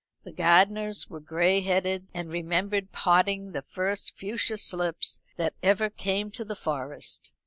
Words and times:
The 0.23 0.31
gardeners 0.31 1.11
were 1.11 1.19
gray 1.19 1.61
headed, 1.61 2.07
and 2.11 2.27
remembered 2.31 2.91
potting 2.91 3.51
the 3.51 3.61
first 3.61 4.17
fuchsia 4.17 4.57
slips 4.57 5.21
that 5.35 5.53
ever 5.61 5.91
came 5.91 6.31
to 6.31 6.43
the 6.43 6.55
Forest. 6.55 7.33